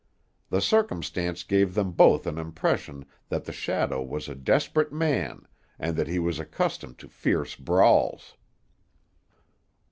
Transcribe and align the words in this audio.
The 0.49 0.61
circumstance 0.61 1.43
gave 1.43 1.75
them 1.75 1.91
both 1.91 2.25
an 2.25 2.39
impression 2.39 3.05
that 3.29 3.45
the 3.45 3.51
shadow 3.51 4.01
was 4.01 4.27
a 4.27 4.33
desperate 4.33 4.91
man, 4.91 5.47
and 5.77 5.95
that 5.95 6.07
he 6.07 6.17
was 6.17 6.39
accustomed 6.39 6.97
to 6.97 7.07
fierce 7.07 7.55
brawls. 7.55 8.33